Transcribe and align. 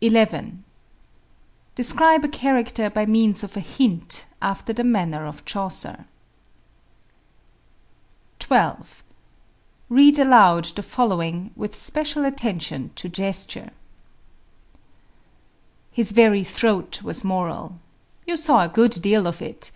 11. 0.00 0.64
Describe 1.74 2.24
a 2.24 2.28
character 2.28 2.88
by 2.88 3.04
means 3.04 3.44
of 3.44 3.58
a 3.58 3.60
hint, 3.60 4.24
after 4.40 4.72
the 4.72 4.82
manner 4.82 5.26
of 5.26 5.44
Chaucer 5.44 5.96
(p. 8.38 8.46
235). 8.48 8.82
12. 8.88 9.02
Read 9.90 10.18
aloud 10.18 10.64
the 10.76 10.82
following 10.82 11.50
with 11.54 11.74
special 11.76 12.24
attention 12.24 12.90
to 12.94 13.10
gesture: 13.10 13.68
His 15.90 16.12
very 16.12 16.42
throat 16.42 17.02
was 17.02 17.22
moral. 17.22 17.78
You 18.26 18.38
saw 18.38 18.62
a 18.64 18.68
good 18.70 19.02
deal 19.02 19.26
of 19.26 19.42
it. 19.42 19.72